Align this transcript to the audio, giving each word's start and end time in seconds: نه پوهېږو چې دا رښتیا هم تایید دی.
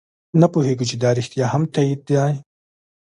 نه 0.39 0.47
پوهېږو 0.53 0.85
چې 0.89 0.95
دا 1.03 1.09
رښتیا 1.17 1.45
هم 1.53 1.63
تایید 1.73 2.01
دی. 2.07 2.31